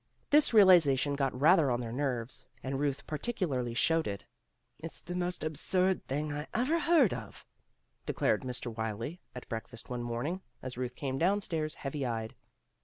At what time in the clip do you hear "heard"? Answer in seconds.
6.79-7.13